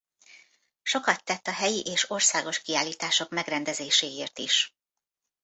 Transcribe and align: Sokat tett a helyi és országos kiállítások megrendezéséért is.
Sokat 0.81 1.23
tett 1.23 1.47
a 1.47 1.51
helyi 1.51 1.81
és 1.81 2.09
országos 2.09 2.61
kiállítások 2.61 3.29
megrendezéséért 3.29 4.39
is. 4.39 4.75